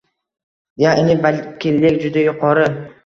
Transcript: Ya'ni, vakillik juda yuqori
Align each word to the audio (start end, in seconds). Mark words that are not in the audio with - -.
Ya'ni, 0.85 1.17
vakillik 1.25 2.01
juda 2.07 2.25
yuqori 2.25 2.65